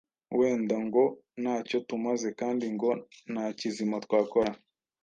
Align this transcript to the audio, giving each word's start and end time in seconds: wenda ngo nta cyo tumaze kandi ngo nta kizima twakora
wenda 0.39 0.75
ngo 0.87 1.03
nta 1.41 1.55
cyo 1.67 1.77
tumaze 1.89 2.29
kandi 2.39 2.65
ngo 2.75 2.89
nta 3.31 3.45
kizima 3.59 3.95
twakora 4.05 4.51